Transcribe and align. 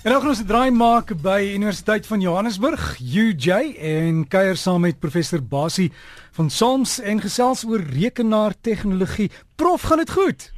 En 0.00 0.08
nou 0.10 0.20
gaan 0.20 0.30
ons 0.30 0.40
'n 0.40 0.46
draai 0.46 0.70
maak 0.70 1.12
by 1.20 1.50
Universiteit 1.54 2.06
van 2.06 2.20
Johannesburg, 2.20 2.98
UJ 3.00 3.76
en 3.76 4.28
kuier 4.28 4.56
saam 4.56 4.80
met 4.80 4.98
professor 4.98 5.42
Basie 5.42 5.92
van 6.32 6.50
Soms 6.50 7.00
en 7.00 7.20
gesels 7.20 7.64
oor 7.64 7.80
rekenaartegnologie. 7.80 9.30
Prof, 9.56 9.82
gaan 9.82 9.98
dit 9.98 10.10
goed? 10.10 10.52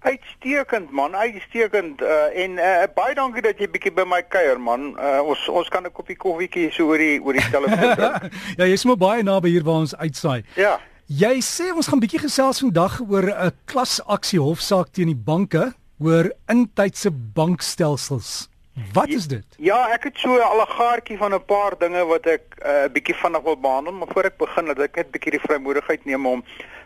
Uitstekend 0.00 0.90
man, 0.90 1.16
uitstekend. 1.16 2.00
Uh, 2.00 2.42
en 2.42 2.50
uh, 2.50 2.82
baie 2.94 3.14
dankie 3.14 3.42
dat 3.42 3.58
jy 3.58 3.68
bietjie 3.68 3.92
by 3.92 4.04
my 4.08 4.22
kuier 4.22 4.60
man. 4.60 4.96
Uh, 4.96 5.20
ons 5.28 5.48
ons 5.48 5.68
kan 5.68 5.84
'n 5.84 5.92
koppie 5.92 6.16
koffietjie 6.16 6.72
so 6.72 6.88
oor 6.88 6.98
die 6.98 7.20
oor 7.20 7.32
die 7.32 7.50
telefoon 7.50 7.94
drink. 7.94 8.32
ja, 8.58 8.64
jy's 8.64 8.84
maar 8.84 8.96
baie 8.96 9.22
naby 9.22 9.48
hier 9.48 9.64
waar 9.64 9.84
ons 9.84 9.96
uitsaai. 9.96 10.42
Ja. 10.54 10.80
Jy 11.06 11.40
sê 11.44 11.68
ons 11.74 11.86
gaan 11.86 12.00
bietjie 12.00 12.24
gesels 12.24 12.64
vandag 12.64 13.00
oor 13.00 13.28
'n 13.28 13.52
klasaksie 13.64 14.40
hofsaak 14.40 14.88
teen 14.88 15.06
die 15.12 15.22
banke 15.24 15.74
oor 15.98 16.32
intydse 16.48 17.10
bankstelsels. 17.12 18.55
Wat 18.92 19.08
is 19.08 19.26
dit? 19.26 19.44
Ja, 19.56 19.88
ek 19.88 20.02
het 20.04 20.18
so 20.18 20.36
'n 20.36 20.40
allegaartjie 20.40 21.16
van 21.16 21.34
'n 21.34 21.44
paar 21.44 21.78
dinge 21.78 22.04
wat 22.04 22.26
ek 22.26 22.42
'n 22.56 22.68
uh, 22.68 22.88
bietjie 22.92 23.14
vinnig 23.14 23.42
wil 23.42 23.56
behandel, 23.56 23.92
maar 23.92 24.08
voor 24.12 24.24
ek 24.24 24.36
begin, 24.36 24.64
dat 24.64 24.78
ek 24.78 24.96
net 24.96 25.10
bietjie 25.10 25.30
die 25.30 25.40
vrymoedigheid 25.40 26.04
neem 26.04 26.26
om 26.26 26.44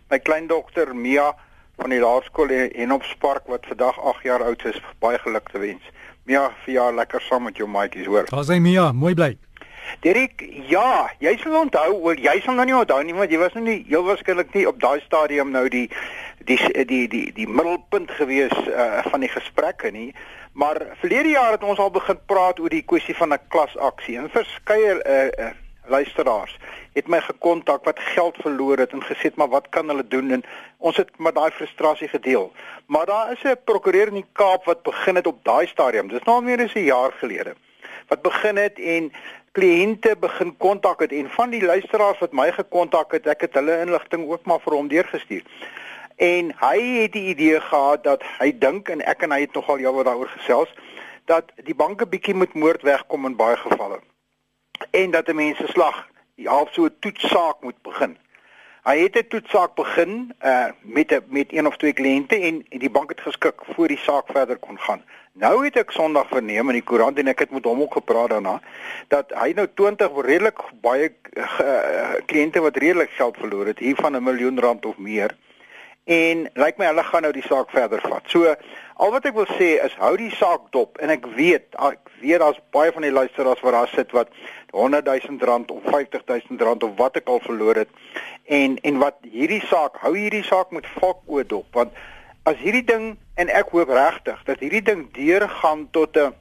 my 0.08 0.18
kleindogter 0.18 0.94
Mia 0.96 1.34
van 1.76 1.90
die 1.90 2.00
laerskool 2.00 2.48
en 2.50 2.92
op 2.92 3.02
Spark 3.02 3.46
wat 3.46 3.66
vandag 3.66 4.00
8 4.00 4.22
jaar 4.22 4.42
oud 4.42 4.64
is, 4.64 4.80
baie 4.98 5.18
geluk 5.18 5.48
te 5.48 5.58
wens. 5.58 5.82
Mia, 6.24 6.50
vir 6.64 6.74
jou 6.74 6.94
lekker 6.94 7.20
saam 7.20 7.42
met 7.42 7.56
jou 7.56 7.68
maatjies, 7.68 8.06
hoor. 8.06 8.26
Daar's 8.30 8.48
hy 8.48 8.58
Mia, 8.58 8.92
mooi 8.92 9.14
bly. 9.14 9.36
Derek, 10.00 10.44
ja, 10.68 11.10
jy 11.18 11.36
sal 11.42 11.56
onthou, 11.60 11.94
oor 12.04 12.18
jy 12.20 12.40
sal 12.44 12.54
nou 12.54 12.64
nie 12.64 12.76
onthou 12.76 13.02
nie, 13.02 13.14
want 13.14 13.32
jy 13.32 13.38
was 13.38 13.56
nou 13.56 13.64
nie 13.64 13.84
heel 13.88 14.04
waarskynlik 14.06 14.54
nie 14.54 14.66
op 14.68 14.78
daai 14.80 15.00
stadium 15.00 15.50
nou 15.50 15.68
die 15.68 15.88
die 16.46 16.58
die 16.72 16.84
die 16.84 17.08
die, 17.08 17.24
die 17.32 17.48
middelpunt 17.48 18.10
gewees 18.10 18.54
uh, 18.66 19.02
van 19.10 19.20
die 19.20 19.32
gesprekke 19.32 19.90
nie. 19.90 20.14
Maar 20.52 20.86
verlede 20.98 21.28
jaar 21.28 21.52
het 21.52 21.62
ons 21.62 21.78
al 21.78 21.90
begin 21.90 22.18
praat 22.26 22.60
oor 22.60 22.68
die 22.68 22.82
kwessie 22.82 23.16
van 23.16 23.32
'n 23.32 23.46
klasaksie. 23.48 24.16
En 24.18 24.30
verskeie 24.30 24.94
uh, 25.04 25.46
uh, 25.46 25.50
luisteraars 25.86 26.58
het 26.92 27.08
my 27.08 27.20
gekontak 27.20 27.84
wat 27.84 27.98
geld 27.98 28.36
verloor 28.42 28.78
het 28.78 28.92
en 28.92 29.02
gesê 29.02 29.30
maar 29.34 29.48
wat 29.48 29.68
kan 29.68 29.88
hulle 29.88 30.06
doen 30.08 30.30
en 30.30 30.44
ons 30.78 30.96
het 30.96 31.10
met 31.18 31.34
daai 31.34 31.50
frustrasie 31.50 32.08
gedeel. 32.08 32.52
Maar 32.86 33.06
daar 33.06 33.32
is 33.32 33.42
'n 33.42 33.56
prokureur 33.64 34.06
in 34.06 34.14
die 34.22 34.30
Kaap 34.32 34.64
wat 34.64 34.82
begin 34.82 35.14
het 35.14 35.26
op 35.26 35.44
daai 35.44 35.66
stadium. 35.66 36.08
Dis 36.08 36.22
nou 36.22 36.36
al 36.36 36.42
meer 36.42 36.62
as 36.64 36.74
'n 36.74 36.84
jaar 36.84 37.12
gelede. 37.12 37.54
Wat 38.08 38.22
begin 38.22 38.56
het 38.56 38.78
en 38.78 39.12
kliënte 39.52 40.16
begin 40.20 40.56
kontak 40.56 41.00
het 41.00 41.12
en 41.12 41.30
van 41.30 41.50
die 41.50 41.62
luisteraars 41.62 42.18
wat 42.18 42.32
my 42.32 42.52
gekontak 42.52 43.12
het, 43.12 43.26
ek 43.26 43.40
het 43.40 43.54
hulle 43.54 43.80
inligting 43.80 44.30
ook 44.30 44.44
maar 44.44 44.60
vir 44.60 44.72
hom 44.72 44.88
deurgestuur 44.88 45.42
en 46.20 46.52
hy 46.60 46.78
het 47.02 47.12
die 47.12 47.28
idee 47.32 47.60
gehad 47.60 48.04
dat 48.04 48.24
hy 48.38 48.50
dink 48.52 48.88
en 48.92 49.00
ek 49.08 49.22
en 49.24 49.32
hy 49.32 49.40
het 49.40 49.54
nogal 49.56 49.80
wat 49.80 50.04
daaroor 50.04 50.32
gesels 50.36 50.72
dat 51.24 51.52
die 51.64 51.74
banke 51.74 52.06
bietjie 52.06 52.34
moet 52.34 52.54
moord 52.54 52.82
wegkom 52.82 53.24
in 53.26 53.36
baie 53.36 53.56
gevalle 53.56 54.00
en 54.90 55.10
dat 55.10 55.28
'n 55.28 55.36
mens 55.36 55.56
se 55.56 55.66
slag 55.66 56.08
half 56.44 56.72
so 56.72 56.84
'n 56.84 56.96
toetsaak 57.00 57.56
moet 57.60 57.82
begin. 57.82 58.18
Hy 58.84 58.98
het 58.98 59.16
'n 59.16 59.28
toetsaak 59.28 59.74
begin 59.74 60.34
uh 60.44 60.66
met 60.80 61.12
'n 61.12 61.24
met 61.26 61.52
een 61.52 61.66
of 61.66 61.76
twee 61.76 61.92
kliënte 61.92 62.36
en, 62.36 62.64
en 62.68 62.78
die 62.78 62.90
bank 62.90 63.08
het 63.08 63.20
geskik 63.20 63.60
voor 63.74 63.88
die 63.88 63.98
saak 63.98 64.26
verder 64.26 64.56
kon 64.56 64.78
gaan. 64.78 65.02
Nou 65.32 65.64
het 65.64 65.76
ek 65.76 65.90
Sondag 65.90 66.28
verneem 66.28 66.68
in 66.68 66.74
die 66.74 66.82
koerant 66.82 67.18
en 67.18 67.28
ek 67.28 67.38
het 67.38 67.50
met 67.50 67.64
hom 67.64 67.80
ook 67.80 67.92
gepraat 67.92 68.30
daarna 68.30 68.60
dat 69.08 69.32
hy 69.34 69.52
nou 69.52 69.68
20 69.74 70.10
redelik 70.24 70.58
baie 70.80 71.12
uh, 71.32 72.14
kliënte 72.26 72.60
wat 72.60 72.76
redelik 72.76 73.10
geld 73.10 73.36
verloor 73.36 73.66
het, 73.66 73.78
hier 73.78 73.96
van 73.96 74.16
'n 74.16 74.22
miljoen 74.22 74.60
rand 74.60 74.86
of 74.86 74.96
meer 74.98 75.36
en 76.04 76.46
lyk 76.54 76.78
my 76.78 76.86
hulle 76.90 77.04
gaan 77.04 77.22
nou 77.22 77.32
die 77.32 77.46
saak 77.46 77.70
verder 77.70 78.00
vat. 78.02 78.24
So 78.32 78.54
al 79.00 79.12
wat 79.14 79.26
ek 79.28 79.36
wil 79.36 79.48
sê 79.56 79.72
is 79.84 79.94
hou 80.00 80.14
die 80.20 80.32
saak 80.34 80.70
dop 80.74 80.98
en 81.00 81.12
ek 81.12 81.26
weet 81.36 81.76
ek 81.78 82.12
weet 82.20 82.42
daar's 82.42 82.60
baie 82.74 82.92
van 82.92 83.06
die 83.06 83.12
luisteraars 83.14 83.62
wat 83.64 83.76
daar 83.76 83.92
sit 83.94 84.12
wat 84.16 84.32
100 84.72 85.06
000 85.06 85.38
rand 85.48 85.70
of 85.70 85.82
50 85.88 86.26
000 86.26 86.60
rand 86.60 86.82
of 86.84 86.96
wat 86.98 87.16
ek 87.16 87.28
al 87.28 87.40
verloor 87.44 87.80
het 87.84 87.88
en 88.44 88.76
en 88.84 89.00
wat 89.00 89.16
hierdie 89.22 89.62
saak 89.70 89.96
hou 90.04 90.12
hierdie 90.16 90.44
saak 90.44 90.72
met 90.76 90.88
fok 90.98 91.22
oop 91.26 91.48
dop 91.48 91.80
want 91.80 91.96
as 92.48 92.60
hierdie 92.60 92.84
ding 92.84 93.16
en 93.40 93.52
ek 93.62 93.72
hoop 93.72 93.88
regtig 93.88 94.44
dat 94.44 94.60
hierdie 94.60 94.84
ding 94.84 95.08
deurgaan 95.16 95.88
tot 95.96 96.16
'n 96.16 96.32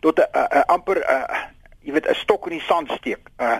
tot 0.00 0.20
'n 0.20 0.64
amper 0.68 1.04
'n 1.04 1.58
jy 1.84 1.92
weet 1.92 2.08
'n 2.08 2.14
stok 2.14 2.46
in 2.46 2.58
die 2.58 2.66
sand 2.66 2.90
steek. 2.98 3.30
'n 3.38 3.44
uh, 3.44 3.58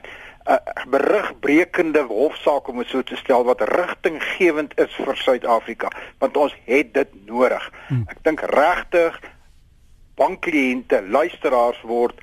'n 0.51 0.91
berigbrekende 0.91 2.03
hofsaak 2.03 2.69
om 2.69 2.79
dit 2.79 2.89
so 2.89 3.03
te 3.03 3.17
stel 3.17 3.45
wat 3.45 3.61
rigtinggewend 3.61 4.79
is 4.79 4.95
vir 4.95 5.17
Suid-Afrika, 5.17 5.89
want 6.19 6.37
ons 6.37 6.55
het 6.65 6.95
dit 6.95 7.27
nodig. 7.27 7.71
Hmm. 7.89 8.05
Ek 8.09 8.19
dink 8.23 8.41
regtig 8.41 9.21
bankkliënte, 10.15 11.03
luisteraars 11.09 11.81
word 11.83 12.19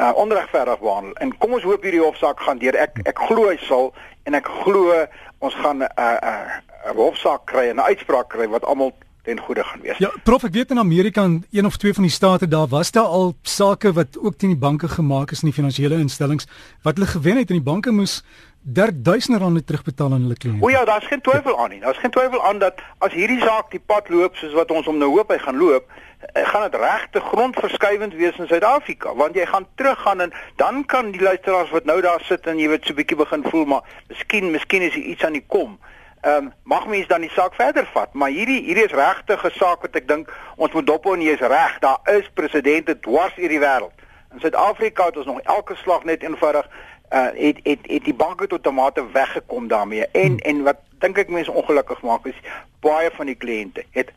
uh, 0.00 0.10
onregverdig 0.14 0.80
behandel. 0.80 1.14
En 1.22 1.36
kom 1.38 1.52
ons 1.52 1.62
hoop 1.62 1.82
hierdie 1.82 2.02
hofsaak 2.02 2.40
gaan 2.40 2.58
deur. 2.58 2.76
Ek 2.76 2.98
ek 3.04 3.18
glo 3.28 3.48
hy 3.48 3.56
sal 3.66 3.94
en 4.28 4.34
ek 4.38 4.48
glo 4.64 5.06
ons 5.38 5.54
gaan 5.62 5.84
'n 5.84 5.88
uh, 5.96 6.18
'n 6.26 6.90
uh, 6.90 6.96
hofsaak 6.96 7.46
kry 7.46 7.68
en 7.70 7.76
'n 7.76 7.88
uitspraak 7.92 8.28
kry 8.28 8.48
wat 8.48 8.64
almal 8.64 8.92
ten 9.30 9.44
goeie 9.46 9.64
gaan 9.64 9.80
wees. 9.80 9.98
Ja, 9.98 10.10
prof, 10.26 10.44
ek 10.48 10.56
weet 10.58 10.74
in 10.74 10.82
Amerika 10.82 11.24
in 11.28 11.40
een 11.50 11.66
of 11.66 11.76
twee 11.76 11.94
van 11.94 12.06
die 12.06 12.12
state 12.12 12.48
daar 12.48 12.68
was 12.68 12.90
daar 12.90 13.10
al 13.20 13.34
sake 13.42 13.92
wat 13.92 14.18
ook 14.18 14.36
teen 14.36 14.54
die 14.54 14.62
banke 14.68 14.88
gemaak 14.88 15.30
is 15.30 15.42
in 15.44 15.50
die 15.52 15.56
finansiële 15.56 15.98
instellings 16.02 16.48
wat 16.82 16.98
hulle 16.98 17.10
gewen 17.10 17.42
het 17.42 17.50
en 17.50 17.60
die 17.60 17.68
banke 17.72 17.94
moes 17.94 18.20
daar 18.62 18.90
duisende 18.92 19.38
rande 19.40 19.64
terugbetaal 19.64 20.12
aan 20.12 20.26
hulle 20.26 20.36
kliënte. 20.36 20.64
O 20.64 20.68
ja, 20.68 20.84
daar's 20.84 21.06
geen 21.06 21.20
twyfel 21.24 21.56
aan 21.58 21.70
nie. 21.70 21.80
Daar's 21.80 21.98
geen 21.98 22.10
twyfel 22.10 22.42
aan 22.44 22.58
dat 22.60 22.82
as 22.98 23.14
hierdie 23.16 23.40
saak 23.40 23.70
die 23.72 23.80
pad 23.80 24.08
loop 24.12 24.36
soos 24.36 24.52
wat 24.52 24.70
ons 24.70 24.86
hom 24.90 24.98
nou 25.00 25.08
hoop 25.14 25.30
hy 25.32 25.38
gaan 25.40 25.56
loop, 25.56 25.86
eh, 26.32 26.44
gaan 26.48 26.66
dit 26.68 26.80
regte 26.80 27.22
grondverskuivend 27.30 28.14
wees 28.14 28.36
in 28.36 28.50
Suid-Afrika, 28.50 29.14
want 29.14 29.38
jy 29.38 29.46
gaan 29.46 29.66
teruggaan 29.80 30.20
en 30.26 30.34
dan 30.56 30.84
kan 30.84 31.10
die 31.14 31.22
luisteraars 31.22 31.70
wat 31.70 31.88
nou 31.88 32.00
daar 32.04 32.20
sit 32.28 32.46
en 32.46 32.58
jy 32.58 32.68
weet 32.68 32.84
so 32.84 32.92
'n 32.92 33.00
bietjie 33.00 33.16
begin 33.16 33.46
voel 33.48 33.64
maar 33.64 33.82
miskien 34.08 34.50
miskien 34.50 34.82
is 34.82 34.94
iets 34.94 35.24
aan 35.24 35.38
die 35.38 35.46
kom 35.46 35.78
ehm 36.20 36.44
um, 36.44 36.52
mag 36.62 36.86
mens 36.86 37.06
dan 37.06 37.20
die 37.20 37.30
saak 37.30 37.54
verder 37.54 37.86
vat, 37.92 38.12
maar 38.12 38.28
hierdie 38.28 38.62
hierdie 38.64 38.84
is 38.84 38.92
regtig 38.92 39.44
'n 39.44 39.50
saak 39.50 39.80
wat 39.82 39.96
ek 39.96 40.08
dink 40.08 40.32
ons 40.56 40.72
moet 40.72 40.86
dophou 40.86 41.14
en 41.14 41.22
jy's 41.22 41.40
reg, 41.40 41.78
daar 41.78 42.00
is 42.04 42.30
presidente 42.34 42.98
dwars 43.00 43.38
oor 43.38 43.48
die 43.48 43.60
wêreld. 43.60 43.96
In 44.32 44.40
Suid-Afrika 44.40 45.06
het 45.06 45.16
ons 45.16 45.26
nog 45.26 45.40
elke 45.40 45.76
slag 45.76 46.04
net 46.04 46.22
eenvoudig 46.22 46.68
uh 47.12 47.30
het 47.34 47.60
het 47.62 47.78
het 47.82 48.04
die 48.04 48.14
banke 48.14 48.46
tot 48.46 48.62
tomate 48.62 49.10
weggekom 49.12 49.68
daarmee. 49.68 50.06
En 50.12 50.26
hmm. 50.26 50.38
en 50.38 50.62
wat 50.62 50.76
dink 50.98 51.18
ek 51.18 51.28
mense 51.28 51.52
ongelukkig 51.52 52.02
maak 52.02 52.26
is 52.26 52.40
baie 52.80 53.10
van 53.16 53.26
die 53.26 53.34
kliënte 53.34 53.84
het 53.90 54.12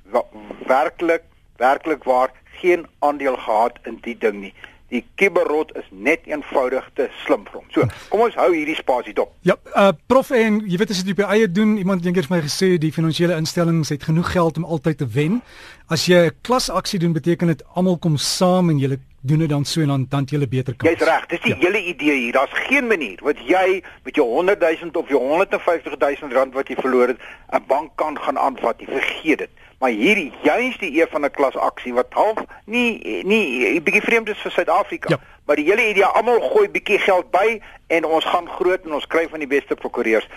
werklik 0.67 1.23
werklik 1.57 2.03
waar 2.03 2.31
geen 2.59 2.87
aandeel 2.99 3.37
gehad 3.37 3.79
in 3.83 3.97
die 4.01 4.17
ding 4.17 4.39
nie 4.41 4.53
die 4.89 5.03
kiberrot 5.15 5.71
is 5.79 5.85
net 5.91 6.27
eenvoudig 6.29 6.89
te 6.97 7.07
slim 7.23 7.45
vir 7.47 7.59
hom. 7.59 7.65
So, 7.73 7.87
kom 8.09 8.25
ons 8.27 8.35
hou 8.35 8.49
hierdie 8.53 8.75
spasie 8.77 9.13
dop. 9.17 9.33
Ja, 9.47 9.55
uh 9.75 9.91
prof 10.07 10.29
en 10.31 10.61
jy 10.67 10.77
weet 10.77 10.93
as 10.93 11.03
dit 11.03 11.15
op 11.15 11.23
eie 11.29 11.47
doen, 11.49 11.77
iemand 11.77 12.03
het 12.03 12.11
eendag 12.11 12.29
vir 12.29 12.37
my 12.37 12.41
gesê 12.45 12.77
die 12.81 12.91
finansiële 12.93 13.37
instellings 13.37 13.89
het 13.89 14.03
genoeg 14.03 14.33
geld 14.35 14.57
om 14.61 14.65
altyd 14.65 15.01
te 15.01 15.07
wen. 15.07 15.41
As 15.89 16.05
jy 16.05 16.27
'n 16.27 16.37
klasaksie 16.41 16.99
doen, 16.99 17.13
beteken 17.13 17.47
dit 17.47 17.63
almal 17.73 17.97
kom 17.97 18.17
saam 18.17 18.69
en 18.69 18.79
jy 18.79 18.97
doen 19.21 19.39
dit 19.39 19.49
dan 19.49 19.65
so 19.65 19.81
en 19.81 19.87
dan 19.87 20.05
dan 20.09 20.25
jy 20.27 20.47
beter 20.47 20.75
kan. 20.75 20.89
Jy's 20.89 21.05
reg, 21.07 21.25
dis 21.31 21.41
die 21.41 21.55
ja. 21.55 21.59
hele 21.59 21.81
idee 21.83 22.15
hier. 22.15 22.33
Daar's 22.33 22.51
geen 22.67 22.87
manier 22.87 23.19
wat 23.23 23.39
jy 23.47 23.83
met 24.03 24.15
jou 24.15 24.27
100 24.27 24.59
000 24.59 24.91
of 24.93 25.09
jou 25.09 25.19
150 25.19 25.97
000 25.97 26.31
rand 26.31 26.53
wat 26.53 26.67
jy 26.67 26.75
verloor 26.75 27.07
het, 27.07 27.19
'n 27.51 27.63
bank 27.67 27.91
kan 27.95 28.19
gaan 28.19 28.37
aanvat. 28.37 28.79
Jy 28.79 28.85
vergeet 28.85 29.37
dit. 29.37 29.49
Maar 29.83 29.91
hierdie 29.91 30.31
juist 30.43 30.79
die 30.79 31.01
een 31.01 31.07
van 31.11 31.25
'n 31.25 31.31
klasaksie 31.31 31.93
wat 31.93 32.05
half 32.09 32.37
nie 32.65 33.23
nie 33.23 33.75
'n 33.75 33.83
bietjie 33.83 34.01
vreemd 34.01 34.29
is 34.29 34.41
vir 34.41 34.51
Suid-Afrika. 34.51 35.09
Ja. 35.09 35.19
Maar 35.45 35.55
die 35.55 35.65
hele 35.65 35.89
idee 35.89 36.05
almal 36.05 36.39
gooi 36.39 36.69
bietjie 36.69 36.99
geld 36.99 37.31
by 37.31 37.61
en 37.87 38.05
ons 38.05 38.25
gaan 38.25 38.47
groot 38.47 38.85
en 38.85 38.93
ons 38.93 39.07
kry 39.07 39.27
van 39.29 39.39
die 39.39 39.47
beste 39.47 39.75
prokureurs. 39.75 40.27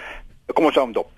Kom 0.47 0.65
ons 0.65 0.79
aan 0.79 0.93
dop. 0.93 1.11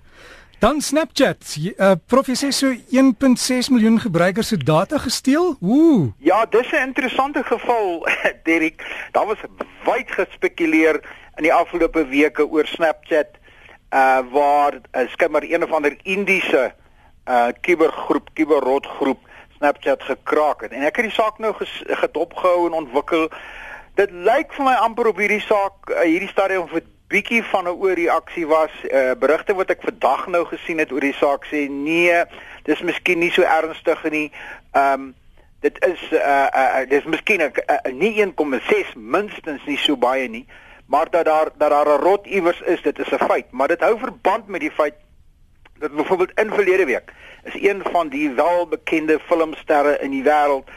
Dan 0.59 0.81
Snapchat. 0.81 1.55
Uh, 1.57 1.91
Professor 2.05 2.53
so 2.53 2.73
1.6 2.73 3.69
miljoen 3.69 3.99
gebruikers 3.99 4.47
se 4.47 4.57
data 4.57 4.97
gesteel. 4.97 5.57
Ooh. 5.61 6.11
Ja, 6.17 6.45
dis 6.45 6.71
'n 6.71 6.75
interessante 6.75 7.43
geval, 7.43 8.07
Derek. 8.43 9.07
Daar 9.11 9.25
was 9.25 9.37
wyd 9.83 10.11
gespekuleer 10.11 11.01
in 11.35 11.43
die 11.43 11.53
afgelope 11.53 12.07
weke 12.07 12.49
oor 12.49 12.65
Snapchat 12.65 13.27
uh 13.93 14.19
waar 14.31 14.73
uh, 14.73 15.09
skimmer 15.09 15.53
een 15.53 15.63
of 15.63 15.71
ander 15.71 15.97
Indiese 16.03 16.57
uh 16.57 16.87
kubergroep, 17.61 18.29
kuberrotgroep 18.33 19.19
Snapchat 19.59 20.03
gekraak 20.03 20.61
het. 20.61 20.71
En 20.71 20.85
ek 20.87 20.95
het 20.95 21.09
die 21.09 21.13
saak 21.13 21.37
nou 21.37 21.51
gedop 22.03 22.33
gehou 22.33 22.67
en 22.67 22.77
ontwikkel. 22.77 23.27
Dit 23.99 24.11
lyk 24.11 24.53
vir 24.55 24.65
my 24.69 24.75
amper 24.79 25.09
op 25.11 25.19
hierdie 25.19 25.43
saak 25.43 25.91
uh, 25.91 26.05
hierdie 26.07 26.31
stadium 26.31 26.69
'n 26.71 26.85
bietjie 27.11 27.43
van 27.43 27.67
'n 27.67 27.75
oorreaksie 27.75 28.47
was. 28.47 28.71
Uh 28.87 29.11
berigte 29.19 29.53
wat 29.53 29.69
ek 29.69 29.83
vandag 29.83 30.27
nou 30.27 30.45
gesien 30.45 30.79
het 30.79 30.91
oor 30.91 31.03
die 31.03 31.13
saak 31.13 31.43
sê 31.51 31.67
nee, 31.67 32.23
dis 32.63 32.81
miskien 32.81 33.19
nie 33.19 33.31
so 33.31 33.41
ernstig 33.41 34.03
nie. 34.09 34.31
Um 34.71 35.13
dit 35.59 35.75
is 35.85 36.01
uh, 36.11 36.47
uh 36.55 36.87
dis 36.89 37.03
miskien 37.03 37.41
uh, 37.41 37.51
nie 37.91 38.15
1,6 38.23 38.95
minstens 38.95 39.65
nie 39.65 39.77
so 39.77 39.97
baie 39.97 40.29
nie, 40.29 40.47
maar 40.85 41.09
dat 41.09 41.25
daar 41.25 41.51
dat 41.57 41.69
daar 41.69 41.89
'n 41.97 42.01
rot 42.01 42.25
iewers 42.25 42.61
is, 42.61 42.81
dit 42.81 42.99
is 42.99 43.11
'n 43.11 43.25
feit, 43.27 43.51
maar 43.51 43.67
dit 43.67 43.79
hou 43.81 43.99
verband 43.99 44.47
met 44.47 44.61
die 44.61 44.71
feit 44.71 44.95
dat 45.79 45.95
byvoorbeeld 45.95 46.39
in 46.39 46.53
verlede 46.53 46.85
week 46.85 47.13
is 47.43 47.61
een 47.61 47.81
van 47.91 48.09
die 48.09 48.29
welbekende 48.29 49.19
filmsterre 49.19 49.97
in 49.99 50.11
die 50.11 50.23
wêreld 50.23 50.69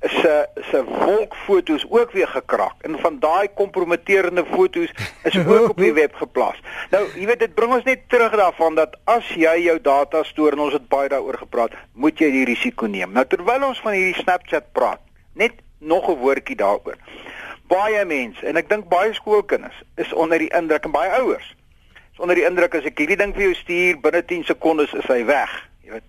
se 0.00 0.48
se 0.70 0.84
wolkfoto's 0.84 1.86
ook 1.88 2.10
weer 2.10 2.28
gekraak 2.28 2.74
en 2.80 2.98
van 2.98 3.18
daai 3.18 3.48
kompromiterende 3.54 4.44
foto's 4.50 4.92
is 5.22 5.38
ook 5.46 5.68
op 5.68 5.76
die 5.76 5.92
web 6.02 6.14
geplaas. 6.14 6.60
Nou, 6.90 7.02
jy 7.14 7.26
weet 7.26 7.38
dit 7.38 7.54
bring 7.54 7.72
ons 7.74 7.84
net 7.84 8.06
terug 8.08 8.36
daarvan 8.36 8.74
dat 8.74 8.94
as 9.04 9.26
jy 9.34 9.56
jou 9.64 9.78
data 9.82 10.22
stoor 10.22 10.54
en 10.54 10.62
ons 10.68 10.72
het 10.72 10.88
baie 10.88 11.08
daaroor 11.08 11.38
gepraat, 11.42 11.74
moet 11.92 12.18
jy 12.18 12.30
die 12.30 12.44
risiko 12.46 12.86
neem. 12.86 13.12
Nou 13.12 13.26
terwyl 13.26 13.66
ons 13.72 13.82
van 13.82 13.98
hierdie 13.98 14.22
Snapchat 14.22 14.70
praat, 14.72 15.02
net 15.34 15.58
nog 15.78 16.08
'n 16.08 16.18
woordjie 16.22 16.56
daaroor. 16.56 16.96
Baie 17.68 18.04
mense 18.04 18.46
en 18.46 18.56
ek 18.56 18.68
dink 18.68 18.88
baie 18.88 19.12
skoolkinders 19.14 19.82
is 19.96 20.12
onder 20.12 20.38
die 20.38 20.54
indruk 20.54 20.84
en 20.84 20.94
baie 20.94 21.10
ouers 21.10 21.54
onder 22.18 22.34
die 22.34 22.44
indruk 22.44 22.74
as 22.74 22.84
ek 22.84 22.98
hierdie 22.98 23.16
ding 23.16 23.34
vir 23.34 23.42
jou 23.42 23.54
stuur 23.54 24.00
binne 24.00 24.22
10 24.24 24.44
sekondes 24.44 24.92
is 24.92 25.06
hy 25.06 25.24
weg. 25.24 25.50
Jy 25.84 25.92
weet 25.92 26.06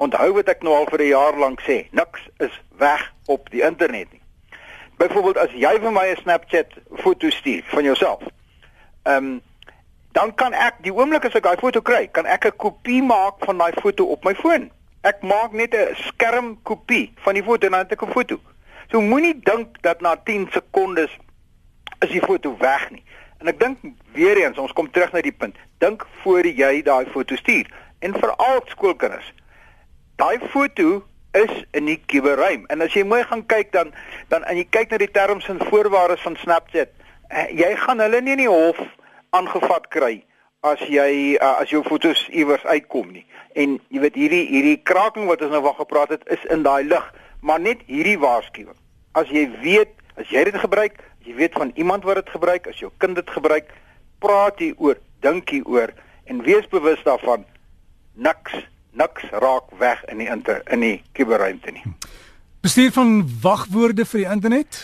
Onthou 0.00 0.32
wat 0.32 0.48
ek 0.48 0.62
nou 0.64 0.72
al 0.74 0.86
vir 0.88 1.02
'n 1.02 1.12
jaar 1.12 1.36
lank 1.36 1.60
sê, 1.60 1.84
niks 1.92 2.20
is 2.38 2.54
weg 2.78 3.12
op 3.26 3.50
die 3.50 3.60
internet 3.62 4.08
nie. 4.12 4.22
Byvoorbeeld 4.96 5.38
as 5.38 5.52
jy 5.52 5.78
vir 5.80 5.92
my 5.92 6.06
'n 6.08 6.16
Snapchat 6.16 6.72
foto 7.02 7.30
stuur 7.30 7.62
van 7.64 7.84
jouself. 7.84 8.22
Ehm 9.02 9.16
um, 9.16 9.40
dan 10.12 10.34
kan 10.34 10.52
ek 10.52 10.74
die 10.82 10.92
oomblik 10.92 11.24
as 11.24 11.34
ek 11.34 11.42
daai 11.42 11.56
foto 11.56 11.80
kry, 11.80 12.08
kan 12.12 12.26
ek 12.26 12.46
'n 12.46 12.56
kopie 12.56 13.02
maak 13.02 13.44
van 13.44 13.58
daai 13.58 13.72
foto 13.80 14.04
op 14.04 14.24
my 14.24 14.34
foon. 14.34 14.70
Ek 15.02 15.22
maak 15.22 15.52
net 15.52 15.74
'n 15.74 15.94
skerm 15.94 16.58
kopie 16.62 17.12
van 17.16 17.34
die 17.34 17.42
foto 17.42 17.66
en 17.66 17.72
dan 17.72 17.80
het 17.80 17.92
ek 17.92 18.02
'n 18.02 18.12
foto. 18.12 18.40
So 18.90 19.00
moenie 19.00 19.40
dink 19.42 19.82
dat 19.82 20.00
na 20.00 20.16
10 20.16 20.48
sekondes 20.50 21.10
is 22.00 22.10
die 22.10 22.20
foto 22.20 22.56
weg 22.58 22.90
nie. 22.90 23.04
En 23.40 23.48
ek 23.48 23.60
dink 23.60 23.84
weer 24.12 24.36
eens, 24.36 24.58
ons 24.58 24.72
kom 24.76 24.90
terug 24.92 25.12
na 25.12 25.24
die 25.24 25.32
punt. 25.32 25.56
Dink 25.80 26.06
voor 26.22 26.46
jy 26.46 26.82
daai 26.84 27.06
foto 27.12 27.36
stuur. 27.40 27.68
En 28.00 28.16
veral 28.16 28.60
skoolkinders 28.68 29.32
daai 30.20 30.38
foto 30.52 31.02
is 31.32 31.52
in 31.70 31.84
die 31.88 32.00
kuberruim. 32.06 32.66
En 32.68 32.82
as 32.84 32.94
jy 32.94 33.04
mooi 33.08 33.22
gaan 33.24 33.44
kyk 33.48 33.72
dan 33.72 33.92
dan 34.32 34.44
en 34.44 34.58
jy 34.60 34.66
kyk 34.76 34.92
na 34.92 34.98
die 35.00 35.10
terms 35.10 35.48
en 35.48 35.62
voorwaardes 35.70 36.24
van 36.26 36.36
Snapchat, 36.42 36.90
uh, 37.30 37.46
jy 37.56 37.70
gaan 37.84 38.02
hulle 38.04 38.20
nie 38.20 38.36
in 38.36 38.44
die 38.44 38.50
hof 38.50 38.80
aangevat 39.36 39.88
kry 39.94 40.18
as 40.66 40.82
jy 40.92 41.38
uh, 41.38 41.54
as 41.62 41.72
jou 41.72 41.80
fotos 41.86 42.26
iewers 42.28 42.66
uitkom 42.68 43.14
nie. 43.14 43.24
En 43.56 43.78
jy 43.88 44.02
weet 44.04 44.18
hierdie 44.20 44.44
hierdie 44.50 44.80
kraking 44.90 45.30
wat 45.30 45.42
ons 45.46 45.54
nou 45.54 45.62
van 45.70 45.78
gepraat 45.78 46.12
het 46.18 46.26
is 46.36 46.44
in 46.52 46.66
daai 46.66 46.84
lig, 46.84 47.06
maar 47.40 47.62
net 47.62 47.86
hierdie 47.88 48.18
waarskuwing. 48.20 48.76
As 49.16 49.30
jy 49.32 49.46
weet, 49.62 49.94
as 50.20 50.28
jy 50.30 50.44
dit 50.50 50.58
gebruik, 50.60 51.00
as 51.00 51.09
jy 51.24 51.34
weet 51.34 51.52
van 51.52 51.72
iemand 51.74 52.04
wat 52.04 52.14
dit 52.14 52.30
gebruik, 52.30 52.66
as 52.66 52.78
jou 52.78 52.90
kind 52.98 53.14
dit 53.14 53.30
gebruik, 53.30 53.72
praat 54.18 54.58
hier 54.58 54.74
oor, 54.78 54.96
dink 55.20 55.50
hier 55.50 55.66
oor 55.66 55.92
en 56.24 56.42
wees 56.42 56.68
bewus 56.68 57.02
daarvan 57.04 57.44
niks 58.14 58.54
niks 58.92 59.22
raak 59.30 59.70
weg 59.78 60.02
in 60.10 60.18
die 60.18 60.28
inter, 60.28 60.62
in 60.70 60.82
die 60.82 60.96
kuberruimte 61.14 61.70
nie. 61.70 61.84
Bestuur 62.60 62.90
van 62.92 63.22
wagwoorde 63.42 64.04
vir 64.04 64.20
die 64.20 64.28
internet? 64.28 64.80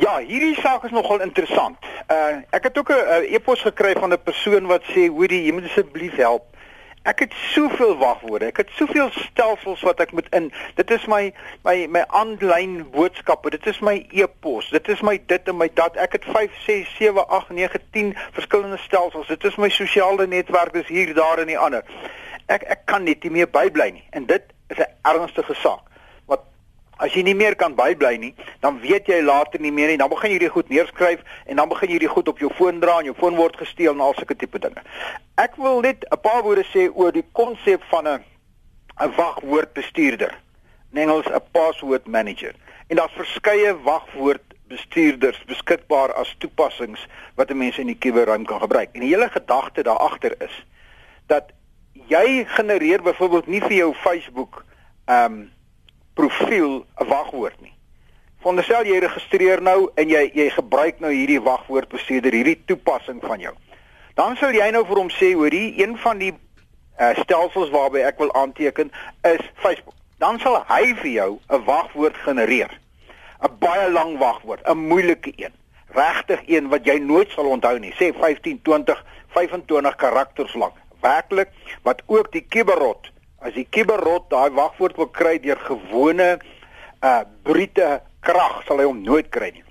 Ja, 0.00 0.16
hierdie 0.18 0.56
saak 0.58 0.86
is 0.88 0.94
nogal 0.96 1.20
interessant. 1.22 1.78
Uh 2.10 2.40
ek 2.56 2.70
het 2.70 2.78
ook 2.78 2.90
'n 2.90 3.28
e-pos 3.28 3.60
gekry 3.62 3.92
van 3.94 4.12
'n 4.12 4.22
persoon 4.24 4.66
wat 4.66 4.82
sê, 4.82 5.06
"Hoerie, 5.06 5.44
jy 5.44 5.52
moet 5.52 5.64
asseblief 5.64 6.16
help. 6.16 6.49
Ek 7.02 7.18
het 7.18 7.32
soveel 7.32 7.96
wagwoorde. 7.96 8.46
Ek 8.46 8.56
het 8.56 8.70
soveel 8.76 9.08
stelsels 9.10 9.80
wat 9.82 10.00
ek 10.00 10.12
moet 10.12 10.28
in. 10.36 10.52
Dit 10.74 10.90
is 10.90 11.06
my 11.06 11.32
my 11.64 11.86
my 11.88 12.04
aanlyn 12.06 12.90
boodskappe. 12.92 13.50
Dit 13.50 13.66
is 13.66 13.80
my 13.80 14.06
e-pos. 14.10 14.68
Dit 14.70 14.88
is 14.88 15.00
my 15.00 15.16
dit 15.26 15.48
en 15.48 15.56
my 15.56 15.70
dat. 15.74 15.96
Ek 15.96 16.12
het 16.12 16.24
5, 16.24 16.62
6, 16.66 16.96
7, 16.96 17.28
8, 17.28 17.50
9, 17.50 17.80
10 17.90 18.16
verskillende 18.32 18.78
stelsels. 18.78 19.26
Dit 19.26 19.44
is 19.44 19.56
my 19.56 19.68
sosiale 19.68 20.26
netwerk. 20.26 20.72
Dis 20.72 20.88
hier, 20.88 21.14
daar 21.14 21.38
en 21.38 21.46
die 21.46 21.58
ander 21.58 21.84
ek 22.50 22.66
ek 22.74 22.82
kan 22.90 23.06
net 23.06 23.22
nie 23.24 23.34
meer 23.38 23.50
bybly 23.50 23.90
nie 23.94 24.06
en 24.16 24.26
dit 24.26 24.42
is 24.74 24.78
'n 24.78 24.90
ernstige 25.12 25.54
saak 25.62 25.89
as 27.00 27.14
jy 27.16 27.22
nie 27.26 27.34
meer 27.34 27.56
kan 27.56 27.74
bybly 27.74 28.16
nie 28.20 28.34
dan 28.60 28.78
weet 28.80 29.08
jy 29.08 29.20
later 29.24 29.60
nie 29.60 29.72
meer 29.72 29.88
nie. 29.88 29.96
Dan 29.96 30.12
begin 30.12 30.34
jy 30.34 30.38
dit 30.44 30.52
goed 30.52 30.68
neerskryf 30.68 31.22
en 31.46 31.56
dan 31.56 31.68
begin 31.68 31.94
jy 31.94 31.98
dit 32.04 32.12
goed 32.12 32.28
op 32.28 32.38
jou 32.38 32.50
foon 32.58 32.80
dra 32.80 32.98
en 33.00 33.08
jou 33.08 33.16
foon 33.16 33.38
word 33.40 33.56
gesteel 33.56 33.94
en 33.94 34.04
al 34.04 34.16
sulke 34.18 34.36
tipe 34.36 34.60
dinge. 34.60 34.84
Ek 35.40 35.56
wil 35.56 35.80
net 35.80 36.04
'n 36.10 36.20
paar 36.20 36.42
woorde 36.42 36.64
sê 36.68 36.90
oor 36.92 37.12
die 37.12 37.24
konsep 37.32 37.82
van 37.90 38.08
'n 38.08 38.24
'n 39.00 39.12
wagwoordbestuurder. 39.16 40.34
In 40.92 40.98
Engels 40.98 41.26
'n 41.26 41.40
password 41.52 42.06
manager. 42.06 42.54
En 42.88 42.96
daar's 42.96 43.16
verskeie 43.16 43.74
wagwoord 43.82 44.42
bestuurders 44.68 45.44
beskikbaar 45.44 46.12
as 46.14 46.34
toepassings 46.38 47.06
wat 47.34 47.50
'n 47.50 47.56
mens 47.56 47.78
in 47.78 47.86
die 47.86 47.98
kuberruim 47.98 48.44
kan 48.44 48.60
gebruik. 48.60 48.88
En 48.92 49.00
die 49.00 49.14
hele 49.14 49.28
gedagte 49.28 49.82
daar 49.82 49.98
agter 49.98 50.34
is 50.38 50.66
dat 51.26 51.44
jy 52.06 52.44
genereer 52.46 53.02
byvoorbeeld 53.02 53.46
nie 53.46 53.60
vir 53.60 53.72
jou 53.72 53.94
Facebook 53.94 54.64
ehm 55.04 55.32
um, 55.32 55.50
profiel 56.20 56.84
'n 57.00 57.06
wagwoord 57.08 57.60
nie. 57.60 57.72
Veronderstel 58.40 58.84
jy 58.84 58.98
registreer 58.98 59.62
nou 59.62 59.90
en 59.94 60.08
jy 60.08 60.30
jy 60.34 60.50
gebruik 60.50 61.00
nou 61.00 61.12
hierdie 61.12 61.40
wagwoordbestuurder, 61.40 62.32
hierdie 62.32 62.60
toepassing 62.66 63.20
van 63.20 63.40
jou. 63.40 63.54
Dan 64.14 64.36
sal 64.36 64.52
jy 64.52 64.70
nou 64.70 64.84
vir 64.86 64.96
hom 64.96 65.10
sê 65.10 65.32
hoor 65.32 65.52
hier 65.52 65.80
een 65.80 65.96
van 65.98 66.18
die 66.18 66.32
uh, 66.32 67.14
stelsels 67.22 67.70
waarby 67.70 68.04
ek 68.04 68.18
wil 68.18 68.32
aanteken 68.32 68.92
is 69.22 69.40
Facebook. 69.64 69.94
Dan 70.18 70.38
sal 70.40 70.60
hy 70.68 70.94
vir 70.94 71.10
jou 71.10 71.30
'n 71.48 71.64
wagwoord 71.64 72.16
genereer. 72.26 72.70
'n 73.40 73.56
Baie 73.58 73.90
lang 73.90 74.18
wagwoord, 74.18 74.68
'n 74.68 74.76
moeilike 74.76 75.32
een. 75.36 75.52
Regtig 75.94 76.40
een 76.46 76.68
wat 76.68 76.84
jy 76.84 76.98
nooit 76.98 77.30
sal 77.30 77.46
onthou 77.46 77.78
nie. 77.78 77.92
Sê 77.92 78.12
15, 78.12 78.62
20, 78.62 79.04
25 79.28 79.96
karakters 79.96 80.54
lank 80.54 80.76
werklik 81.00 81.48
wat 81.82 82.02
ook 82.06 82.32
die 82.32 82.44
kiberrot 82.48 83.10
as 83.40 83.54
die 83.56 83.66
kiberrot 83.68 84.28
daai 84.32 84.50
wagwoord 84.56 84.98
wil 85.00 85.08
kry 85.08 85.38
deur 85.42 85.60
gewone 85.66 86.38
uh 87.00 87.22
brute 87.46 87.88
krag 88.20 88.60
sal 88.66 88.80
hy 88.82 88.88
hom 88.88 89.02
nooit 89.04 89.30
kry 89.32 89.50
nie. 89.54 89.64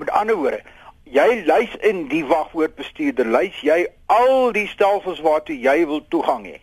Met 0.00 0.12
ander 0.16 0.36
woorde, 0.36 0.60
jy 1.04 1.42
lys 1.48 1.72
in 1.86 2.06
die 2.12 2.22
wagwoordbestuurder, 2.28 3.28
lys 3.32 3.56
jy 3.64 3.82
al 4.12 4.52
die 4.56 4.66
stelsels 4.70 5.20
waartoe 5.24 5.56
jy 5.56 5.82
wil 5.88 6.04
toegang 6.12 6.46
hê. 6.46 6.60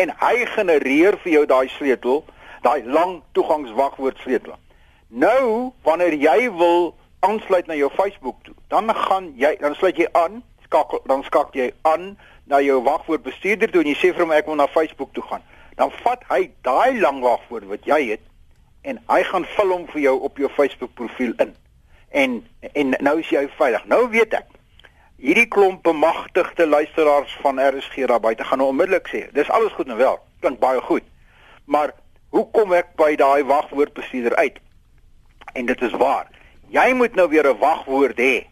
En 0.00 0.10
hy 0.20 0.46
genereer 0.56 1.18
vir 1.22 1.32
jou 1.36 1.44
daai 1.46 1.68
sleutel, 1.76 2.24
daai 2.64 2.82
lang 2.88 3.20
toegangswagwoord 3.36 4.18
sleutel. 4.24 4.56
Nou, 5.08 5.72
wanneer 5.86 6.16
jy 6.18 6.50
wil 6.58 6.94
aansluit 7.24 7.68
na 7.70 7.76
jou 7.78 7.90
Facebook 7.94 8.40
toe, 8.44 8.54
dan 8.72 8.90
gaan 8.94 9.30
jy 9.38 9.54
dan 9.60 9.76
sluit 9.78 10.00
jy 10.00 10.08
aan, 10.18 10.42
skakel 10.66 11.04
dan 11.08 11.22
skakel 11.24 11.60
jy 11.60 11.70
aan 11.88 12.14
na 12.50 12.60
jou 12.64 12.80
wagwoordbestuurder 12.84 13.70
toe 13.70 13.84
en 13.84 13.92
jy 13.92 13.96
sê 14.00 14.10
vir 14.12 14.24
hom 14.26 14.34
ek 14.34 14.48
wil 14.50 14.58
na 14.58 14.66
Facebook 14.72 15.12
toe 15.16 15.24
gaan, 15.28 15.44
dan 15.74 15.90
vat 16.02 16.22
hy 16.28 16.50
daai 16.62 17.00
lang 17.00 17.20
wagwoord 17.20 17.64
wat 17.70 17.84
jy 17.88 18.00
het 18.10 18.24
en 18.84 19.00
hy 19.08 19.22
gaan 19.30 19.46
vul 19.56 19.70
hom 19.72 19.86
vir 19.92 20.00
jou 20.00 20.18
op 20.28 20.38
jou 20.38 20.50
Facebook 20.52 20.92
profiel 20.94 21.32
in. 21.42 21.54
En 22.10 22.42
en 22.72 22.94
nou 23.00 23.18
is 23.20 23.30
jy 23.32 23.46
veilig. 23.56 23.84
Nou 23.90 24.08
weet 24.12 24.36
ek. 24.38 24.46
Hierdie 25.16 25.48
klomp 25.48 25.82
bemagtigde 25.82 26.66
luisteraars 26.66 27.38
van 27.40 27.60
RSG 27.60 28.06
daar 28.10 28.20
buite 28.20 28.44
gaan 28.44 28.58
nou 28.60 28.68
onmiddellik 28.68 29.08
sê, 29.08 29.26
dis 29.32 29.50
alles 29.50 29.72
goed 29.72 29.88
en 29.88 29.96
wel. 29.96 30.18
Klink 30.40 30.58
baie 30.60 30.80
goed. 30.80 31.06
Maar 31.64 31.94
hoe 32.28 32.44
kom 32.52 32.74
ek 32.76 32.92
by 32.98 33.14
daai 33.16 33.44
wagwoordbestuurder 33.48 34.36
uit? 34.36 34.58
En 35.54 35.66
dit 35.66 35.82
is 35.82 35.94
waar. 35.96 36.28
Jy 36.68 36.92
moet 36.98 37.14
nou 37.14 37.28
weer 37.28 37.46
'n 37.48 37.58
wagwoord 37.58 38.18
hê 38.18 38.44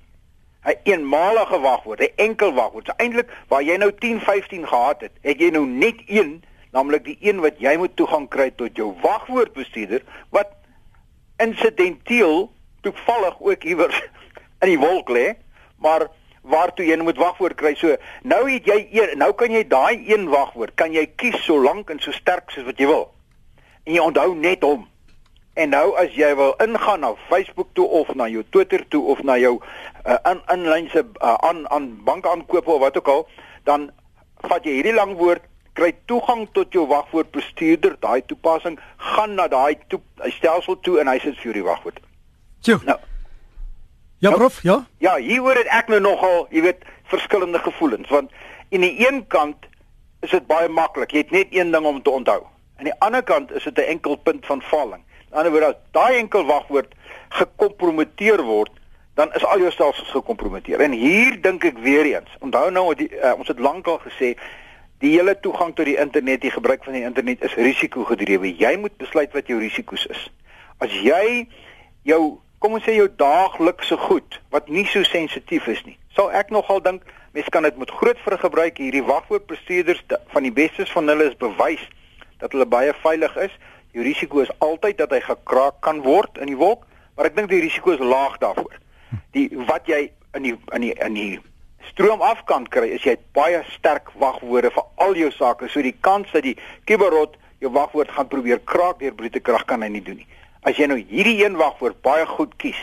'n 0.64 0.78
eenmalige 0.82 1.58
wagwoord, 1.60 2.00
'n 2.00 2.12
enkel 2.16 2.52
wagwoord. 2.52 2.86
So 2.86 2.92
eintlik 2.96 3.30
waar 3.48 3.62
jy 3.62 3.76
nou 3.76 3.92
10, 3.98 4.20
15 4.20 4.66
gehad 4.68 5.00
het, 5.00 5.12
het 5.20 5.38
jy 5.38 5.50
nou 5.50 5.66
net 5.66 6.02
een, 6.06 6.44
naamlik 6.72 7.04
die 7.04 7.18
een 7.20 7.40
wat 7.44 7.60
jy 7.60 7.76
moet 7.80 7.96
toegang 7.96 8.28
kry 8.32 8.50
tot 8.56 8.76
jou 8.76 8.92
wagwoordbestuurder 9.02 10.04
wat 10.32 10.54
insidenteel 11.42 12.50
toevallig 12.82 13.40
ook 13.40 13.64
iewers 13.64 13.98
in 14.62 14.72
die 14.74 14.80
wolk 14.80 15.10
lê, 15.10 15.32
maar 15.82 16.08
waartoe 16.42 16.86
jy 16.86 16.96
moet 17.02 17.18
wagwoord 17.18 17.58
kry. 17.58 17.74
So 17.78 17.96
nou 18.26 18.42
het 18.48 18.66
jy 18.66 18.78
een, 18.90 19.18
nou 19.18 19.32
kan 19.38 19.52
jy 19.54 19.62
daai 19.68 20.02
een 20.10 20.28
wagwoord, 20.30 20.74
kan 20.78 20.94
jy 20.94 21.06
kies 21.16 21.38
so 21.46 21.60
lank 21.62 21.90
en 21.90 22.02
so 22.02 22.14
sterk 22.14 22.50
soos 22.50 22.66
wat 22.66 22.80
jy 22.80 22.88
wil. 22.90 23.06
En 23.86 23.94
jy 23.96 24.02
onthou 24.02 24.32
net 24.38 24.66
hom. 24.66 24.88
En 25.58 25.74
nou 25.74 25.92
as 26.00 26.14
jy 26.16 26.30
wil 26.38 26.54
ingaan 26.64 27.02
na 27.04 27.12
Facebook 27.28 27.74
toe 27.76 27.86
of 28.00 28.14
na 28.16 28.28
jou 28.32 28.42
Twitter 28.50 28.84
toe 28.88 29.02
of 29.12 29.20
na 29.22 29.36
jou 29.36 29.58
uh, 29.60 30.16
in 30.30 30.40
inlynse 30.54 31.04
uh, 31.04 31.34
aan 31.44 31.66
aan 31.68 31.90
bankaankope 32.06 32.72
of 32.72 32.80
wat 32.80 32.96
ook 32.96 33.10
al, 33.12 33.26
dan 33.68 33.90
vat 34.48 34.64
jy 34.64 34.78
hierdie 34.78 34.96
lang 34.96 35.12
woord, 35.20 35.44
kry 35.72 35.92
toegang 36.10 36.46
tot 36.52 36.72
jou 36.72 36.86
wagwoordbestuurder, 36.86 37.96
daai 38.00 38.22
toepassing, 38.26 38.78
gaan 38.96 39.34
na 39.34 39.48
daai 39.48 39.78
toe, 39.88 40.00
stelsel 40.36 40.78
toe 40.80 40.98
en 41.00 41.08
hy 41.08 41.18
sit 41.18 41.36
vir 41.40 41.50
jou 41.50 41.56
die 41.60 41.66
wagwoord. 41.66 42.00
Tjoe. 42.60 42.80
Nou. 42.84 42.98
Ja, 44.22 44.30
nou, 44.30 44.38
prof, 44.38 44.62
ja? 44.62 44.84
Ja, 45.02 45.16
hier 45.16 45.40
hoor 45.42 45.58
dit 45.58 45.70
ek 45.74 45.88
nou 45.90 46.00
nogal, 46.00 46.46
jy 46.50 46.62
weet, 46.68 46.84
verskillende 47.10 47.58
gevoelens 47.58 48.08
want 48.08 48.30
aan 48.72 48.84
die 48.86 48.94
een 49.04 49.26
kant 49.28 49.66
is 50.24 50.30
dit 50.30 50.46
baie 50.46 50.68
maklik. 50.68 51.10
Jy 51.12 51.24
het 51.26 51.32
net 51.34 51.48
een 51.52 51.72
ding 51.74 51.84
om 51.84 51.98
te 52.02 52.10
onthou. 52.10 52.38
Aan 52.78 52.88
die 52.88 52.94
ander 53.04 53.22
kant 53.22 53.50
is 53.52 53.64
dit 53.64 53.78
'n 53.78 53.98
enkel 53.98 54.16
punt 54.16 54.46
van 54.46 54.62
valling 54.62 55.02
ander 55.32 55.52
woorde 55.52 55.72
as 55.72 55.80
daai 55.96 56.18
enkel 56.20 56.44
wagwoord 56.48 56.94
gekompromiteer 57.38 58.42
word, 58.44 58.72
dan 59.16 59.32
is 59.36 59.44
al 59.44 59.60
jou 59.60 59.70
stelsels 59.72 60.10
gekompromiteer. 60.12 60.80
En 60.80 60.92
hier 60.96 61.36
dink 61.40 61.64
ek 61.68 61.80
weer 61.84 62.08
eens, 62.14 62.36
onthou 62.44 62.68
nou 62.72 62.86
die, 62.96 63.08
uh, 63.16 63.32
ons 63.36 63.48
het 63.48 63.60
lankal 63.60 64.00
gesê 64.04 64.34
die 65.02 65.16
hele 65.16 65.34
toegang 65.42 65.74
tot 65.74 65.88
die 65.88 65.98
internet, 65.98 66.44
die 66.44 66.54
gebruik 66.54 66.84
van 66.86 66.94
die 66.94 67.02
internet 67.02 67.42
is 67.42 67.54
risiko 67.58 68.04
gedrewe. 68.06 68.52
Jy 68.54 68.76
moet 68.78 68.94
besluit 69.02 69.32
wat 69.34 69.50
jou 69.50 69.58
risiko's 69.58 70.06
is. 70.14 70.28
As 70.82 70.94
jy 71.02 71.48
jou 72.06 72.38
kom 72.62 72.76
ons 72.78 72.84
sê 72.86 72.94
jou 72.94 73.08
daaglikse 73.18 73.98
goed 74.04 74.38
wat 74.54 74.68
nie 74.70 74.84
so 74.86 75.02
sensitief 75.02 75.66
is 75.70 75.82
nie. 75.82 75.96
Sal 76.14 76.30
ek 76.38 76.52
nogal 76.54 76.78
dink 76.84 77.02
mense 77.34 77.50
kan 77.50 77.66
dit 77.66 77.78
met 77.80 77.90
groot 77.90 78.18
vir 78.22 78.38
gebruik 78.38 78.78
hierdie 78.78 79.02
wagwoordbestuurders 79.08 80.04
van 80.34 80.46
die 80.46 80.54
bestes 80.54 80.92
van 80.94 81.10
hulle 81.10 81.30
is 81.32 81.38
bewys 81.40 81.82
dat 82.38 82.54
hulle 82.54 82.68
baie 82.68 82.94
veilig 83.02 83.34
is. 83.48 83.54
Die 83.92 84.04
risiko 84.06 84.44
is 84.44 84.52
altyd 84.64 85.00
dat 85.02 85.10
hy 85.10 85.20
gekraak 85.24 85.80
kan 85.84 86.04
word 86.06 86.38
in 86.40 86.52
die 86.52 86.58
wolk, 86.58 86.86
maar 87.16 87.28
ek 87.28 87.36
dink 87.36 87.50
die 87.50 87.62
risiko 87.64 87.96
is 87.96 88.02
laag 88.02 88.38
daarvoor. 88.42 88.78
Die 89.34 89.48
wat 89.66 89.90
jy 89.90 90.06
in 90.38 90.46
die 90.46 90.54
in 90.76 90.86
die 90.86 90.94
in 90.94 91.18
die 91.18 91.32
stroom 91.90 92.22
afkant 92.22 92.70
kry 92.70 92.88
is 92.96 93.04
jy 93.06 93.16
baie 93.36 93.62
sterk 93.74 94.10
wagwoorde 94.20 94.70
vir 94.70 94.84
al 94.96 95.14
jou 95.18 95.30
sake. 95.34 95.68
So 95.68 95.82
die 95.82 95.96
kans 96.00 96.30
dat 96.32 96.46
die 96.46 96.56
kiberot 96.88 97.36
jou 97.62 97.70
wagwoord 97.72 98.10
gaan 98.10 98.28
probeer 98.28 98.60
kraak 98.64 99.00
deur 99.00 99.14
brute 99.14 99.40
krag 99.40 99.66
kan 99.70 99.82
hy 99.82 99.88
nie 99.88 100.02
doen 100.02 100.20
nie. 100.22 100.28
As 100.66 100.78
jy 100.78 100.86
nou 100.90 100.98
hierdie 100.98 101.40
een 101.44 101.58
wagwoord 101.58 102.02
baie 102.02 102.26
goed 102.26 102.54
kies 102.62 102.80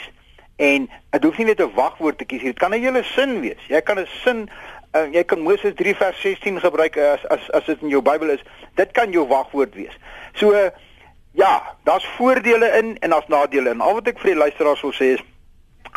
en 0.60 0.90
dit 1.14 1.24
hoef 1.24 1.38
nie 1.40 1.48
net 1.48 1.62
'n 1.62 1.72
wagwoord 1.76 2.18
te 2.18 2.26
kies 2.26 2.42
nie, 2.44 2.52
dit 2.52 2.60
kan 2.60 2.74
'n 2.74 2.82
hele 2.82 3.04
sin 3.04 3.42
wees. 3.42 3.62
Jy 3.68 3.82
kan 3.82 4.00
'n 4.00 4.08
sin 4.24 4.50
uh, 4.94 5.08
jy 5.14 5.24
kan 5.24 5.40
Moses 5.40 5.74
3 5.76 5.96
vers 5.96 6.22
16 6.22 6.60
gebruik 6.60 6.98
as 6.98 7.26
as 7.30 7.50
as 7.52 7.66
dit 7.66 7.82
in 7.82 7.90
jou 7.90 8.02
Bybel 8.02 8.30
is. 8.30 8.44
Dit 8.76 8.92
kan 8.92 9.12
jou 9.12 9.28
wagwoord 9.28 9.76
wees. 9.76 9.96
So 10.34 10.52
uh, 10.52 10.70
ja, 11.32 11.76
daar's 11.84 12.06
voordele 12.18 12.68
in 12.78 12.98
en 13.00 13.10
daar's 13.10 13.28
nadele 13.28 13.70
in. 13.70 13.82
Al 13.82 13.94
wat 13.94 14.08
ek 14.08 14.20
vir 14.20 14.34
die 14.34 14.42
luisteraars 14.44 14.82
wil 14.82 14.96
sê 14.96 15.14
is 15.18 15.24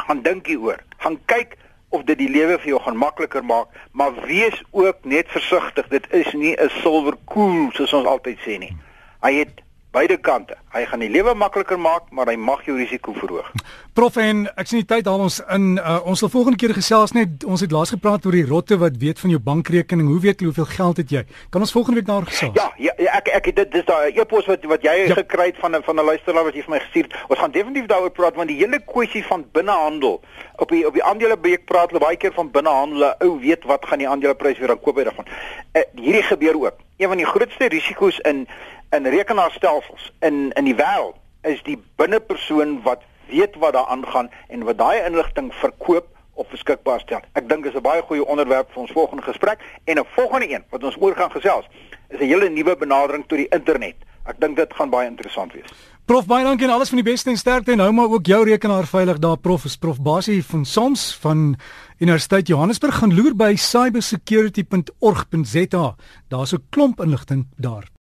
gaan 0.07 0.23
dink 0.23 0.47
hieroor. 0.47 0.81
Gaan 0.99 1.19
kyk 1.27 1.57
of 1.93 2.05
dit 2.09 2.19
die 2.19 2.31
lewe 2.31 2.59
vir 2.59 2.73
jou 2.73 2.81
gaan 2.83 2.97
makliker 2.97 3.45
maak, 3.45 3.69
maar 3.93 4.15
wees 4.27 4.63
ook 4.71 5.05
net 5.05 5.29
versigtig. 5.29 5.89
Dit 5.93 6.07
is 6.11 6.33
nie 6.33 6.57
'n 6.57 6.71
silwer 6.83 7.17
koel 7.25 7.71
soos 7.73 7.93
ons 7.93 8.07
altyd 8.07 8.39
sê 8.47 8.59
nie. 8.59 8.77
Hy 9.21 9.33
het 9.35 9.63
beide 9.93 10.17
kante. 10.17 10.57
Hy 10.73 10.87
gaan 10.89 11.03
die 11.05 11.11
lewe 11.13 11.35
makliker 11.37 11.79
maak, 11.81 12.09
maar 12.17 12.31
hy 12.31 12.37
mag 12.41 12.63
jou 12.65 12.77
risiko 12.79 13.13
verhoog. 13.17 13.49
Prof 13.97 14.17
en 14.17 14.47
ek 14.57 14.71
sien 14.71 14.81
die 14.81 14.89
tyd 14.89 15.09
haal 15.11 15.21
ons 15.27 15.37
in 15.53 15.75
uh, 15.77 15.99
ons 16.09 16.23
sal 16.25 16.31
volgende 16.33 16.57
keer 16.61 16.73
gesels 16.73 17.13
net 17.13 17.45
ons 17.45 17.61
het 17.61 17.75
laas 17.75 17.93
gepraat 17.93 18.25
oor 18.25 18.37
die 18.37 18.47
rotte 18.49 18.79
wat 18.81 18.97
weet 19.03 19.21
van 19.21 19.35
jou 19.35 19.41
bankrekening. 19.45 20.09
Hoe 20.09 20.23
weet 20.25 20.41
jy 20.41 20.49
hoeveel 20.49 20.71
geld 20.71 21.03
het 21.03 21.13
jy? 21.13 21.23
Kan 21.53 21.65
ons 21.67 21.75
volgende 21.77 22.01
week 22.01 22.09
daaroor 22.09 22.31
gesels? 22.31 22.57
Ja, 22.57 22.71
ja, 22.81 22.95
ja 23.05 23.19
ek 23.21 23.29
ek 23.37 23.51
dit 23.61 23.75
dis 23.77 23.85
daai 23.89 24.17
e-pos 24.17 24.49
wat 24.49 24.65
wat 24.71 24.87
jy 24.89 24.97
ja. 25.03 25.19
gekry 25.21 25.51
het 25.51 25.61
van 25.61 25.77
van 25.85 26.01
'n 26.01 26.09
luisteraar 26.09 26.49
wat 26.49 26.57
jy 26.57 26.65
vir 26.65 26.75
my 26.77 26.81
gestuur 26.87 27.11
het. 27.11 27.19
Ons 27.29 27.43
gaan 27.43 27.53
definitief 27.53 27.91
daaroor 27.93 28.17
praat 28.17 28.41
want 28.41 28.49
die 28.49 28.61
hele 28.65 28.81
kwessie 28.81 29.25
van 29.29 29.45
binnehandel 29.53 30.23
op 30.57 30.69
die 30.73 30.87
op 30.87 30.97
die 30.97 31.05
aandelebeek 31.05 31.65
praat 31.69 31.93
hulle 31.93 32.01
baie 32.01 32.17
keer 32.17 32.33
van 32.33 32.51
binnehandel. 32.51 33.13
Ou 33.21 33.37
weet 33.45 33.65
wat 33.69 33.85
gaan 33.87 34.01
die 34.01 34.09
aandeleprys 34.09 34.59
weer 34.59 34.73
aan 34.73 34.81
koop 34.81 34.97
by 34.97 35.05
daarvan. 35.05 35.29
Uh, 35.77 35.85
hierdie 36.01 36.25
gebeur 36.33 36.57
ook. 36.57 36.81
Een 36.97 37.09
van 37.09 37.21
die 37.21 37.27
grootste 37.27 37.69
risiko's 37.69 38.19
in 38.29 38.47
in 38.93 39.07
rekenaarstelsels 39.07 40.13
in 40.21 40.53
in 40.53 40.65
die 40.65 40.77
wêreld 40.77 41.17
is 41.43 41.63
die 41.63 41.83
binnepersoon 41.97 42.83
wat 42.83 43.01
weet 43.29 43.57
wat 43.57 43.73
daar 43.73 43.87
aangaan 43.87 44.31
en 44.49 44.65
wat 44.69 44.79
daai 44.79 45.07
inligting 45.07 45.55
verkoop 45.55 46.07
of 46.35 46.49
beskikbaar 46.49 47.01
stel. 47.01 47.21
Ek 47.33 47.49
dink 47.49 47.65
dis 47.65 47.75
'n 47.75 47.83
baie 47.83 48.03
goeie 48.03 48.25
onderwerp 48.25 48.73
vir 48.73 48.83
ons 48.83 48.93
volgende 48.93 49.23
gesprek 49.23 49.59
en 49.85 49.99
'n 49.99 50.05
volgende 50.15 50.53
een 50.53 50.65
wat 50.71 50.85
ons 50.85 50.97
oor 51.01 51.17
gaan 51.17 51.31
gesels 51.31 51.67
is 52.09 52.21
'n 52.21 52.25
hele 52.25 52.49
nuwe 52.49 52.77
benadering 52.77 53.27
tot 53.27 53.39
die 53.39 53.49
internet. 53.49 53.97
Ek 54.25 54.41
dink 54.41 54.57
dit 54.57 54.75
gaan 54.75 54.91
baie 54.91 55.09
interessant 55.09 55.53
wees. 55.53 55.71
Prof 56.05 56.27
baie 56.27 56.45
dankie 56.45 56.67
en 56.67 56.73
alles 56.73 56.89
van 56.89 56.99
die 56.99 57.11
beste 57.11 57.31
en 57.31 57.37
sterkte 57.37 57.73
en 57.73 57.79
hou 57.79 57.93
maar 57.93 58.11
ook 58.11 58.27
jou 58.27 58.45
rekenaar 58.45 58.87
veilig 58.87 59.19
daar 59.19 59.37
prof 59.37 59.65
is 59.65 59.77
prof 59.77 60.03
Basie 60.03 60.45
van 60.45 60.65
Soms 60.65 61.19
van 61.21 61.57
Universiteit 61.99 62.47
Johannesburg 62.47 62.95
gaan 62.95 63.15
loer 63.15 63.37
by 63.37 63.57
cybersecurity.org.za. 63.57 65.95
Daar's 66.29 66.53
'n 66.53 66.67
klomp 66.71 67.01
inligting 67.01 67.47
daar. 67.57 67.91